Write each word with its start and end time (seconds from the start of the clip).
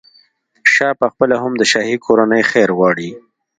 شاه 0.73 0.95
پخپله 1.01 1.35
هم 1.41 1.53
د 1.57 1.63
شاهي 1.71 1.97
کورنۍ 2.05 2.41
خیر 2.51 2.69
غواړي. 2.77 3.09